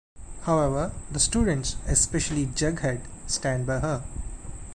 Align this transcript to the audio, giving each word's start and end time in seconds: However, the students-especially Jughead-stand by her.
However, 0.45 0.93
the 1.11 1.19
students-especially 1.19 2.47
Jughead-stand 2.47 3.67
by 3.67 3.81
her. 3.81 4.03